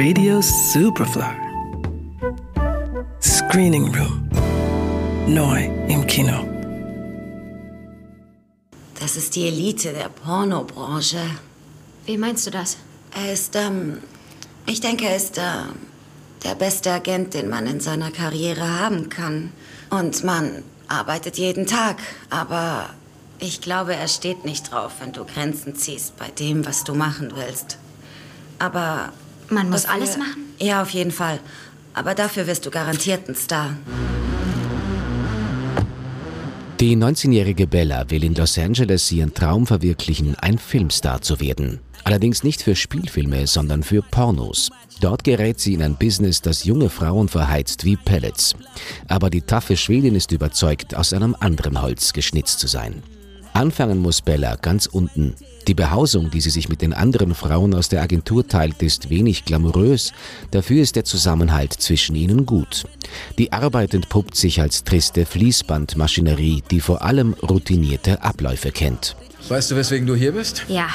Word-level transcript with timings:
Radio 0.00 0.40
Superfly. 0.40 1.24
Screening 3.20 3.92
Room. 3.96 4.28
Neu 5.26 5.64
im 5.88 6.06
Kino. 6.06 6.46
Das 9.00 9.16
ist 9.16 9.34
die 9.34 9.48
Elite 9.48 9.92
der 9.92 10.08
Pornobranche. 10.08 11.18
Wie 12.06 12.16
meinst 12.16 12.46
du 12.46 12.52
das? 12.52 12.76
Er 13.12 13.32
ist, 13.32 13.56
ähm, 13.56 13.98
ich 14.66 14.80
denke, 14.80 15.06
er 15.06 15.16
ist 15.16 15.36
äh, 15.36 15.42
der 16.44 16.54
beste 16.54 16.92
Agent, 16.92 17.34
den 17.34 17.48
man 17.48 17.66
in 17.66 17.80
seiner 17.80 18.12
Karriere 18.12 18.78
haben 18.78 19.08
kann. 19.08 19.52
Und 19.90 20.22
man 20.22 20.62
arbeitet 20.86 21.38
jeden 21.38 21.66
Tag, 21.66 21.96
aber 22.30 22.90
ich 23.40 23.62
glaube, 23.62 23.96
er 23.96 24.06
steht 24.06 24.44
nicht 24.44 24.70
drauf, 24.70 24.92
wenn 25.00 25.10
du 25.10 25.24
Grenzen 25.24 25.74
ziehst 25.74 26.16
bei 26.16 26.28
dem, 26.28 26.64
was 26.64 26.84
du 26.84 26.94
machen 26.94 27.32
willst. 27.34 27.78
Aber. 28.60 29.12
Man 29.50 29.70
muss 29.70 29.82
dafür- 29.82 29.94
alles 29.96 30.16
machen? 30.16 30.44
Ja, 30.58 30.82
auf 30.82 30.90
jeden 30.90 31.10
Fall. 31.10 31.40
Aber 31.94 32.14
dafür 32.14 32.46
wirst 32.46 32.66
du 32.66 32.70
garantiert 32.70 33.28
ein 33.28 33.34
Star. 33.34 33.76
Die 36.80 36.94
19-jährige 36.96 37.66
Bella 37.66 38.08
will 38.08 38.22
in 38.22 38.36
Los 38.36 38.56
Angeles 38.56 39.10
ihren 39.10 39.34
Traum 39.34 39.66
verwirklichen, 39.66 40.36
ein 40.36 40.58
Filmstar 40.58 41.20
zu 41.22 41.40
werden. 41.40 41.80
Allerdings 42.04 42.44
nicht 42.44 42.62
für 42.62 42.76
Spielfilme, 42.76 43.48
sondern 43.48 43.82
für 43.82 44.00
Pornos. 44.00 44.70
Dort 45.00 45.24
gerät 45.24 45.58
sie 45.58 45.74
in 45.74 45.82
ein 45.82 45.96
Business, 45.96 46.40
das 46.40 46.62
junge 46.64 46.88
Frauen 46.88 47.28
verheizt 47.28 47.84
wie 47.84 47.96
Pellets. 47.96 48.54
Aber 49.08 49.28
die 49.28 49.42
taffe 49.42 49.76
Schwedin 49.76 50.14
ist 50.14 50.30
überzeugt, 50.30 50.94
aus 50.94 51.12
einem 51.12 51.34
anderen 51.40 51.82
Holz 51.82 52.12
geschnitzt 52.12 52.60
zu 52.60 52.68
sein. 52.68 53.02
Anfangen 53.54 53.98
muss 53.98 54.22
Bella 54.22 54.54
ganz 54.54 54.86
unten. 54.86 55.34
Die 55.68 55.74
Behausung, 55.74 56.30
die 56.30 56.40
sie 56.40 56.48
sich 56.48 56.70
mit 56.70 56.80
den 56.80 56.94
anderen 56.94 57.34
Frauen 57.34 57.74
aus 57.74 57.90
der 57.90 58.00
Agentur 58.02 58.48
teilt, 58.48 58.82
ist 58.82 59.10
wenig 59.10 59.44
glamourös, 59.44 60.12
dafür 60.50 60.82
ist 60.82 60.96
der 60.96 61.04
Zusammenhalt 61.04 61.74
zwischen 61.74 62.16
ihnen 62.16 62.46
gut. 62.46 62.84
Die 63.38 63.52
Arbeit 63.52 63.92
entpuppt 63.92 64.34
sich 64.34 64.62
als 64.62 64.82
triste 64.84 65.26
Fließbandmaschinerie, 65.26 66.62
die 66.70 66.80
vor 66.80 67.02
allem 67.02 67.34
routinierte 67.34 68.22
Abläufe 68.22 68.72
kennt. 68.72 69.14
Weißt 69.46 69.70
du, 69.70 69.76
weswegen 69.76 70.06
du 70.06 70.14
hier 70.16 70.32
bist? 70.32 70.64
Ja, 70.68 70.88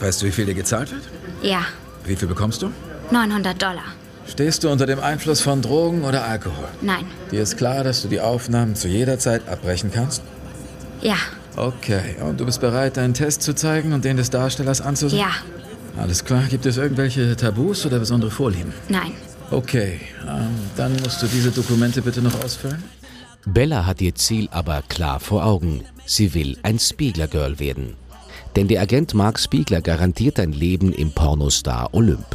Weißt 0.00 0.22
du, 0.22 0.26
wie 0.26 0.32
viel 0.32 0.46
dir 0.46 0.54
gezahlt 0.54 0.90
wird? 0.92 1.02
ja. 1.42 1.62
Wie 2.04 2.16
viel 2.16 2.28
bekommst 2.28 2.62
du? 2.62 2.70
900 3.10 3.60
Dollar. 3.60 3.84
Stehst 4.26 4.64
du 4.64 4.70
unter 4.70 4.86
dem 4.86 4.98
Einfluss 4.98 5.40
von 5.42 5.60
Drogen 5.62 6.04
oder 6.04 6.24
Alkohol? 6.24 6.68
Nein. 6.80 7.04
Dir 7.30 7.42
ist 7.42 7.56
klar, 7.56 7.84
dass 7.84 8.02
du 8.02 8.08
die 8.08 8.20
Aufnahmen 8.20 8.74
zu 8.76 8.88
jeder 8.88 9.18
Zeit 9.18 9.46
abbrechen 9.46 9.90
kannst? 9.92 10.22
Ja, 11.02 11.16
Okay, 11.58 12.14
und 12.22 12.38
du 12.38 12.44
bist 12.46 12.60
bereit, 12.60 12.96
deinen 12.96 13.14
Test 13.14 13.42
zu 13.42 13.52
zeigen 13.54 13.92
und 13.92 14.04
den 14.04 14.16
des 14.16 14.30
Darstellers 14.30 14.80
anzusehen? 14.80 15.20
ja, 15.22 16.00
Alles 16.00 16.24
klar. 16.24 16.44
Gibt 16.48 16.66
es 16.66 16.76
irgendwelche 16.76 17.34
Tabus 17.36 17.84
oder 17.84 17.98
besondere 17.98 18.30
Vorlieben? 18.30 18.72
nein. 18.88 19.12
Okay, 19.50 19.98
ähm, 20.28 20.50
dann 20.76 20.92
musst 21.02 21.22
du 21.22 21.26
diese 21.26 21.50
Dokumente 21.50 22.02
bitte 22.02 22.20
noch 22.20 22.44
ausfüllen. 22.44 22.82
Bella 23.46 23.86
hat 23.86 24.02
ihr 24.02 24.14
Ziel 24.14 24.46
aber 24.50 24.82
klar 24.88 25.20
vor 25.20 25.44
Augen. 25.46 25.84
Sie 26.04 26.34
will 26.34 26.58
ein 26.62 26.78
Spiegler-Girl 26.78 27.58
werden. 27.58 27.94
Denn 28.56 28.68
der 28.68 28.82
Agent 28.82 29.14
Mark 29.14 29.38
Spiegler 29.40 29.80
garantiert 29.80 30.38
ein 30.38 30.52
Leben 30.52 30.92
im 30.92 31.12
Pornostar 31.12 31.94
Olymp. 31.94 32.26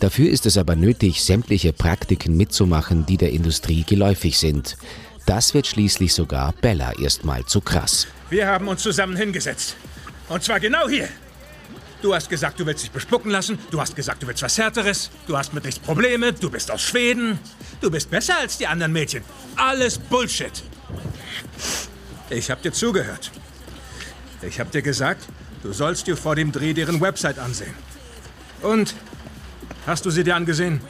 Dafür 0.00 0.30
ist 0.30 0.46
es 0.46 0.56
aber 0.56 0.76
nötig, 0.76 1.22
sämtliche 1.22 1.74
Praktiken 1.74 2.36
mitzumachen, 2.38 3.04
die 3.04 3.18
der 3.18 3.32
Industrie 3.32 3.84
geläufig 3.86 4.38
sind. 4.38 4.78
Das 5.26 5.54
wird 5.54 5.66
schließlich 5.66 6.14
sogar 6.14 6.52
Bella 6.52 6.92
erstmal 6.92 7.44
zu 7.44 7.60
krass. 7.60 8.06
Wir 8.30 8.46
haben 8.46 8.68
uns 8.68 8.82
zusammen 8.82 9.16
hingesetzt. 9.16 9.76
Und 10.28 10.42
zwar 10.42 10.60
genau 10.60 10.88
hier. 10.88 11.08
Du 12.00 12.14
hast 12.14 12.28
gesagt, 12.30 12.60
du 12.60 12.66
willst 12.66 12.84
dich 12.84 12.92
bespucken 12.92 13.30
lassen. 13.30 13.58
Du 13.70 13.80
hast 13.80 13.96
gesagt, 13.96 14.22
du 14.22 14.28
willst 14.28 14.42
was 14.42 14.56
Härteres. 14.56 15.10
Du 15.26 15.36
hast 15.36 15.52
mit 15.52 15.64
nichts 15.64 15.80
Probleme. 15.80 16.32
Du 16.32 16.48
bist 16.48 16.70
aus 16.70 16.82
Schweden. 16.82 17.38
Du 17.80 17.90
bist 17.90 18.10
besser 18.10 18.38
als 18.38 18.58
die 18.58 18.66
anderen 18.66 18.92
Mädchen. 18.92 19.24
Alles 19.56 19.98
Bullshit. 19.98 20.62
Ich 22.30 22.50
hab 22.50 22.62
dir 22.62 22.72
zugehört. 22.72 23.32
Ich 24.42 24.60
hab 24.60 24.70
dir 24.70 24.82
gesagt, 24.82 25.26
du 25.62 25.72
sollst 25.72 26.06
dir 26.06 26.16
vor 26.16 26.36
dem 26.36 26.52
Dreh 26.52 26.72
deren 26.72 27.00
Website 27.00 27.38
ansehen. 27.38 27.74
Und? 28.62 28.94
Hast 29.86 30.04
du 30.04 30.10
sie 30.10 30.22
dir 30.22 30.36
angesehen? 30.36 30.80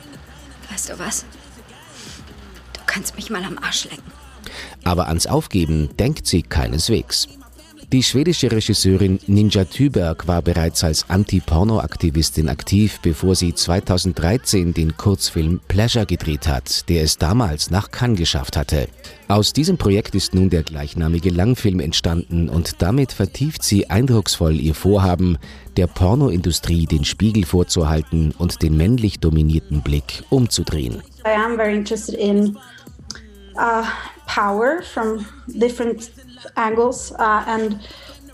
Weißt 0.70 0.90
du 0.90 0.98
was? 0.98 1.24
Du 2.72 2.80
kannst 2.86 3.16
mich 3.16 3.30
mal 3.30 3.44
am 3.44 3.58
Arsch 3.58 3.84
lecken. 3.84 4.12
Aber 4.86 5.08
ans 5.08 5.26
Aufgeben 5.26 5.90
denkt 5.98 6.28
sie 6.28 6.42
keineswegs. 6.42 7.28
Die 7.92 8.02
schwedische 8.02 8.50
Regisseurin 8.50 9.18
Ninja 9.26 9.64
Thyberg 9.64 10.28
war 10.28 10.42
bereits 10.42 10.84
als 10.84 11.08
Anti-Porno-Aktivistin 11.10 12.48
aktiv, 12.48 13.00
bevor 13.02 13.34
sie 13.34 13.52
2013 13.52 14.74
den 14.74 14.96
Kurzfilm 14.96 15.60
Pleasure 15.66 16.06
gedreht 16.06 16.46
hat, 16.46 16.88
der 16.88 17.02
es 17.02 17.18
damals 17.18 17.70
nach 17.70 17.90
Cannes 17.90 18.18
geschafft 18.18 18.56
hatte. 18.56 18.88
Aus 19.28 19.52
diesem 19.52 19.76
Projekt 19.76 20.14
ist 20.14 20.34
nun 20.34 20.50
der 20.50 20.62
gleichnamige 20.62 21.30
Langfilm 21.30 21.80
entstanden 21.80 22.48
und 22.48 22.80
damit 22.82 23.12
vertieft 23.12 23.64
sie 23.64 23.90
eindrucksvoll 23.90 24.54
ihr 24.60 24.74
Vorhaben, 24.74 25.38
der 25.76 25.88
Pornoindustrie 25.88 26.86
den 26.86 27.04
Spiegel 27.04 27.44
vorzuhalten 27.44 28.32
und 28.38 28.62
den 28.62 28.76
männlich 28.76 29.18
dominierten 29.18 29.82
Blick 29.82 30.22
umzudrehen. 30.30 31.02
I 31.24 31.34
am 31.36 31.56
very 31.56 31.76
interested 31.76 32.14
in 32.14 32.56
uh, 33.56 33.84
power 34.36 34.82
from 34.82 35.08
different 35.64 36.10
angles, 36.56 36.98
uh, 37.12 37.42
and 37.46 37.80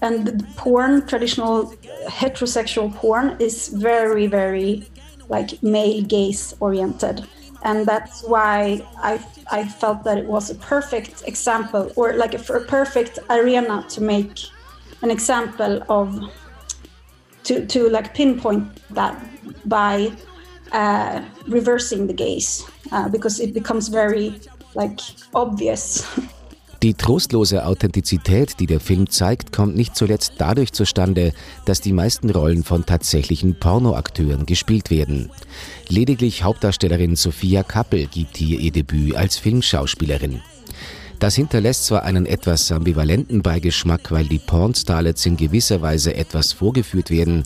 and 0.05 0.27
the 0.27 0.35
porn, 0.57 1.07
traditional 1.07 1.73
heterosexual 2.21 2.89
porn, 3.01 3.37
is 3.39 3.69
very 3.69 4.27
very 4.27 4.85
like 5.29 5.51
male 5.63 6.03
gaze 6.15 6.55
oriented, 6.61 7.17
and 7.63 7.87
that's 7.87 8.17
why 8.33 8.85
I 9.11 9.13
I 9.59 9.61
felt 9.81 10.03
that 10.05 10.19
it 10.19 10.27
was 10.27 10.51
a 10.51 10.57
perfect 10.57 11.23
example 11.33 11.93
or 11.97 12.07
like 12.23 12.35
a 12.35 12.43
perfect 12.79 13.19
arena 13.31 13.85
to 13.95 14.01
make 14.01 14.35
an 15.03 15.11
example 15.11 15.73
of 15.89 16.07
to 17.45 17.55
to 17.67 17.89
like 17.97 18.09
pinpoint 18.15 18.65
that 18.91 19.15
by 19.65 20.11
uh, 20.73 21.23
reversing 21.47 22.07
the 22.07 22.17
gaze 22.25 22.65
uh, 22.93 23.09
because 23.09 23.39
it 23.45 23.53
becomes 23.55 23.89
very 23.89 24.41
like 24.75 25.01
obvious 25.33 26.05
Die 26.83 26.95
trostlose 26.95 27.65
Authentizität, 27.65 28.59
die 28.59 28.67
der 28.67 28.81
Film 28.81 29.09
zeigt, 29.09 29.53
kommt 29.53 29.77
nicht 29.77 29.95
zuletzt 29.95 30.33
dadurch 30.39 30.73
zustande, 30.73 31.33
dass 31.65 31.81
die 31.81 31.93
meisten 31.93 32.29
Rollen 32.29 32.65
von 32.65 32.85
tatsächlichen 32.85 33.55
Pornoakteuren 33.55 34.47
gespielt 34.47 34.91
werden. 34.91 35.31
Lediglich 35.89 36.43
Hauptdarstellerin 36.43 37.15
Sophia 37.15 37.63
Kappel 37.63 38.07
gibt 38.07 38.37
hier 38.37 38.59
ihr 38.59 38.73
Debüt 38.73 39.15
als 39.15 39.39
Filmschauspielerin. 39.39 40.41
Das 41.21 41.37
hinterlässt 41.37 41.85
zwar 41.87 42.03
einen 42.03 42.27
etwas 42.27 42.73
ambivalenten 42.73 43.43
Beigeschmack, 43.43 44.11
weil 44.11 44.25
die 44.25 44.41
Pornstarlets 44.41 45.25
in 45.25 45.37
gewisser 45.37 45.81
Weise 45.81 46.17
etwas 46.17 46.53
vorgeführt 46.53 47.11
werden, 47.11 47.45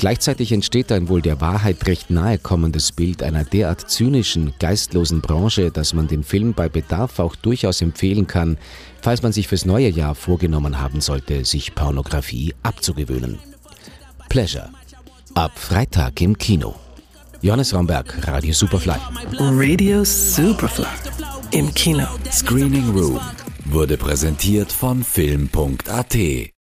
Gleichzeitig 0.00 0.50
entsteht 0.50 0.90
ein 0.92 1.10
wohl 1.10 1.20
der 1.20 1.42
Wahrheit 1.42 1.86
recht 1.86 2.08
nahe 2.08 2.38
kommendes 2.38 2.90
Bild 2.90 3.22
einer 3.22 3.44
derart 3.44 3.90
zynischen, 3.90 4.54
geistlosen 4.58 5.20
Branche, 5.20 5.70
dass 5.70 5.92
man 5.92 6.08
den 6.08 6.24
Film 6.24 6.54
bei 6.54 6.70
Bedarf 6.70 7.18
auch 7.18 7.36
durchaus 7.36 7.82
empfehlen 7.82 8.26
kann, 8.26 8.56
falls 9.02 9.22
man 9.22 9.32
sich 9.32 9.46
fürs 9.46 9.66
neue 9.66 9.90
Jahr 9.90 10.14
vorgenommen 10.14 10.80
haben 10.80 11.02
sollte, 11.02 11.44
sich 11.44 11.74
Pornografie 11.74 12.54
abzugewöhnen. 12.62 13.40
Pleasure. 14.30 14.70
Ab 15.34 15.52
Freitag 15.58 16.18
im 16.22 16.38
Kino. 16.38 16.76
Johannes 17.42 17.74
Raumberg, 17.74 18.26
Radio 18.26 18.54
Superfly. 18.54 18.96
Radio 19.38 20.02
Superfly. 20.02 20.86
Im 21.50 21.74
Kino. 21.74 22.06
Screening 22.32 22.88
Room 22.96 23.20
wurde 23.66 23.98
präsentiert 23.98 24.72
von 24.72 25.04
Film.at. 25.04 26.16